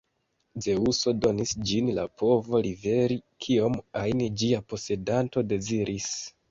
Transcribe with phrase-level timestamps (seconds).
[0.65, 6.15] Zeŭso donis ĝin la povo liveri kiom ajn ĝia posedanto deziris.